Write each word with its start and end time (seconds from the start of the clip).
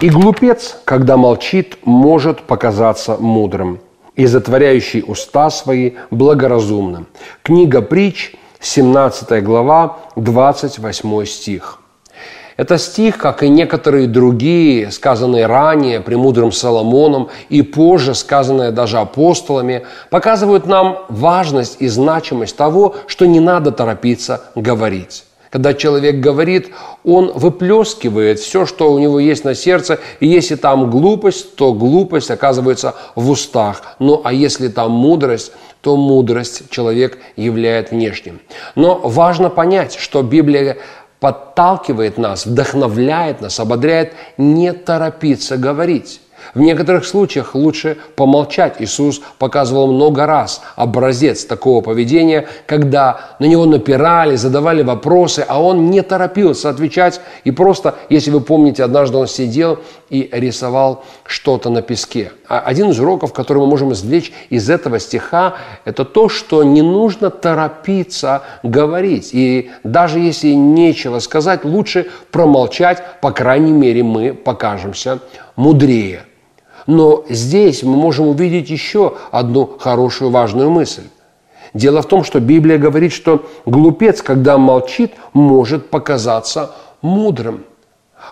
И 0.00 0.10
глупец, 0.10 0.76
когда 0.84 1.16
молчит, 1.16 1.78
может 1.84 2.42
показаться 2.42 3.16
мудрым, 3.18 3.80
и 4.14 4.26
затворяющий 4.26 5.02
уста 5.06 5.48
свои 5.48 5.92
благоразумным. 6.10 7.06
Книга 7.42 7.80
притч, 7.80 8.34
17 8.60 9.42
глава, 9.42 9.98
28 10.16 11.24
стих. 11.24 11.80
Это 12.58 12.76
стих, 12.76 13.16
как 13.16 13.42
и 13.42 13.48
некоторые 13.48 14.06
другие, 14.06 14.90
сказанные 14.90 15.46
ранее 15.46 16.00
премудрым 16.00 16.52
Соломоном 16.52 17.28
и 17.48 17.62
позже 17.62 18.14
сказанные 18.14 18.72
даже 18.72 18.98
апостолами, 18.98 19.86
показывают 20.10 20.66
нам 20.66 21.04
важность 21.08 21.76
и 21.80 21.88
значимость 21.88 22.56
того, 22.56 22.96
что 23.06 23.26
не 23.26 23.40
надо 23.40 23.72
торопиться 23.72 24.44
говорить. 24.54 25.24
Когда 25.56 25.72
человек 25.72 26.16
говорит, 26.16 26.68
он 27.02 27.32
выплескивает 27.34 28.38
все, 28.40 28.66
что 28.66 28.92
у 28.92 28.98
него 28.98 29.18
есть 29.18 29.42
на 29.42 29.54
сердце. 29.54 29.98
И 30.20 30.26
если 30.26 30.54
там 30.54 30.90
глупость, 30.90 31.56
то 31.56 31.72
глупость 31.72 32.30
оказывается 32.30 32.94
в 33.14 33.30
устах. 33.30 33.80
Ну 33.98 34.20
а 34.22 34.34
если 34.34 34.68
там 34.68 34.90
мудрость, 34.90 35.52
то 35.80 35.96
мудрость 35.96 36.68
человек 36.68 37.16
являет 37.36 37.90
внешним. 37.90 38.42
Но 38.74 39.00
важно 39.02 39.48
понять, 39.48 39.94
что 39.94 40.22
Библия 40.22 40.76
подталкивает 41.20 42.18
нас, 42.18 42.44
вдохновляет 42.44 43.40
нас, 43.40 43.58
ободряет 43.58 44.12
не 44.36 44.74
торопиться 44.74 45.56
говорить. 45.56 46.20
В 46.54 46.60
некоторых 46.60 47.06
случаях 47.06 47.54
лучше 47.54 47.98
помолчать. 48.16 48.76
Иисус 48.80 49.20
показывал 49.38 49.92
много 49.92 50.26
раз 50.26 50.62
образец 50.74 51.44
такого 51.44 51.80
поведения, 51.80 52.46
когда 52.66 53.20
на 53.38 53.46
него 53.46 53.66
напирали, 53.66 54.36
задавали 54.36 54.82
вопросы, 54.82 55.44
а 55.46 55.62
он 55.62 55.90
не 55.90 56.02
торопился 56.02 56.68
отвечать. 56.70 57.20
И 57.44 57.50
просто, 57.50 57.94
если 58.08 58.30
вы 58.30 58.40
помните, 58.40 58.84
однажды 58.84 59.16
он 59.18 59.26
сидел 59.26 59.78
и 60.10 60.28
рисовал 60.32 61.04
что-то 61.24 61.70
на 61.70 61.82
песке. 61.82 62.32
А 62.48 62.60
один 62.60 62.90
из 62.90 63.00
уроков, 63.00 63.32
который 63.32 63.58
мы 63.58 63.66
можем 63.66 63.92
извлечь 63.92 64.32
из 64.50 64.70
этого 64.70 64.98
стиха, 64.98 65.54
это 65.84 66.04
то, 66.04 66.28
что 66.28 66.62
не 66.62 66.82
нужно 66.82 67.30
торопиться 67.30 68.42
говорить. 68.62 69.30
И 69.32 69.70
даже 69.82 70.20
если 70.20 70.50
нечего 70.50 71.18
сказать, 71.18 71.64
лучше 71.64 72.06
промолчать, 72.30 73.02
по 73.20 73.32
крайней 73.32 73.72
мере, 73.72 74.02
мы 74.02 74.32
покажемся 74.32 75.20
мудрее. 75.56 76.22
Но 76.86 77.24
здесь 77.28 77.82
мы 77.82 77.96
можем 77.96 78.28
увидеть 78.28 78.70
еще 78.70 79.14
одну 79.30 79.66
хорошую 79.78 80.30
важную 80.30 80.70
мысль. 80.70 81.04
Дело 81.74 82.00
в 82.02 82.06
том, 82.06 82.24
что 82.24 82.40
Библия 82.40 82.78
говорит, 82.78 83.12
что 83.12 83.44
глупец, 83.66 84.22
когда 84.22 84.56
молчит, 84.56 85.12
может 85.32 85.90
показаться 85.90 86.72
мудрым. 87.02 87.64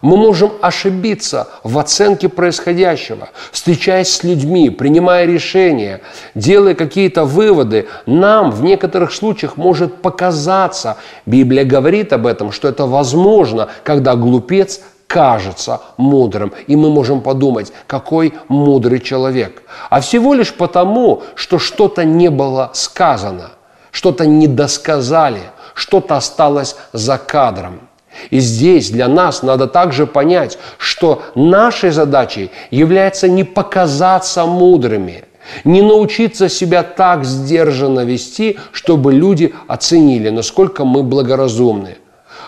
Мы 0.02 0.16
можем 0.16 0.52
ошибиться 0.60 1.48
в 1.62 1.78
оценке 1.78 2.28
происходящего, 2.28 3.28
встречаясь 3.52 4.08
с 4.08 4.25
людьми, 4.25 4.70
принимая 4.70 5.25
решения, 5.27 6.00
делая 6.34 6.75
какие-то 6.75 7.25
выводы. 7.25 7.86
Нам 8.06 8.50
в 8.50 8.62
некоторых 8.62 9.12
случаях 9.12 9.56
может 9.56 9.97
показаться, 10.03 10.97
Библия 11.26 11.65
говорит 11.65 12.12
об 12.12 12.26
этом, 12.26 12.50
что 12.50 12.69
это 12.69 12.86
возможно, 12.86 13.69
когда 13.84 14.16
глупец 14.16 14.81
кажется 15.14 15.80
мудрым. 15.97 16.52
И 16.66 16.75
мы 16.75 16.91
можем 16.91 17.20
подумать, 17.20 17.72
какой 17.86 18.34
мудрый 18.48 18.98
человек. 18.98 19.62
А 19.88 20.00
всего 20.00 20.34
лишь 20.34 20.52
потому, 20.52 21.22
что 21.36 21.60
что-то 21.60 22.04
не 22.04 22.30
было 22.30 22.70
сказано, 22.75 23.53
что-то 23.92 24.26
не 24.26 24.48
досказали, 24.48 25.42
что-то 25.74 26.16
осталось 26.16 26.74
за 26.92 27.16
кадром. 27.16 27.82
И 28.30 28.41
здесь 28.41 28.91
для 28.91 29.06
нас 29.06 29.44
надо 29.44 29.69
также 29.69 30.08
понять, 30.08 30.58
что 30.78 31.22
нашей 31.36 31.91
задачей 31.91 32.50
является 32.72 33.28
не 33.28 33.44
показаться 33.44 34.47
мудрыми, 34.47 35.26
не 35.62 35.80
научиться 35.82 36.48
себя 36.48 36.82
так 36.82 37.24
сдержанно 37.24 38.04
вести, 38.04 38.58
чтобы 38.72 39.12
люди 39.12 39.54
оценили, 39.69 40.30
насколько 40.30 40.84
мы 40.84 41.04
благоразумны. 41.04 41.98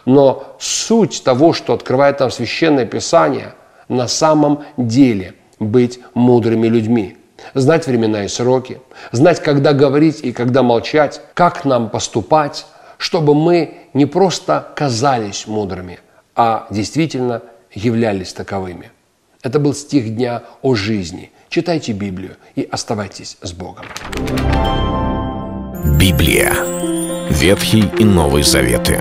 Но 0.06 0.56
суть 0.59 1.22
того, 1.22 1.53
что 1.53 1.75
открывает 1.75 2.21
нам 2.21 2.31
Священное 2.31 2.87
Писание, 2.87 3.55
на 3.89 4.09
самом 4.09 4.65
деле 4.77 5.34
быть 5.59 6.00
мудрыми 6.15 6.69
людьми. 6.69 7.17
Знать 7.55 7.87
времена 7.87 8.25
и 8.25 8.28
сроки, 8.28 8.81
знать, 9.12 9.43
когда 9.43 9.72
говорить 9.72 10.21
и 10.22 10.33
когда 10.33 10.62
молчать, 10.62 11.21
как 11.34 11.65
нам 11.65 11.91
поступать, 11.91 12.67
чтобы 12.99 13.34
мы 13.34 13.75
не 13.93 14.06
просто 14.06 14.67
казались 14.75 15.47
мудрыми, 15.47 15.99
а 16.34 16.67
действительно 16.71 17.43
являлись 17.73 18.33
таковыми. 18.33 18.91
Это 19.43 19.59
был 19.59 19.75
стих 19.75 20.15
дня 20.17 20.43
о 20.62 20.75
жизни. 20.75 21.31
Читайте 21.49 21.93
Библию 21.93 22.37
и 22.55 22.67
оставайтесь 22.71 23.37
с 23.43 23.53
Богом. 23.53 23.84
Библия. 25.99 26.53
Ветхий 27.31 27.84
и 27.99 28.05
Новый 28.05 28.43
Заветы. 28.43 29.00